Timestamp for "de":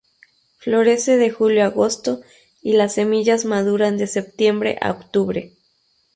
1.17-1.29, 3.97-4.07